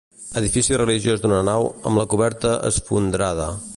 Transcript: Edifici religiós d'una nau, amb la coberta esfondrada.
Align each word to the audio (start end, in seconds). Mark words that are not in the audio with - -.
Edifici 0.39 0.79
religiós 0.81 1.21
d'una 1.25 1.41
nau, 1.49 1.67
amb 1.91 2.01
la 2.03 2.07
coberta 2.15 2.55
esfondrada. 2.71 3.51